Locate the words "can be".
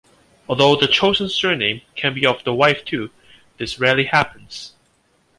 1.93-2.25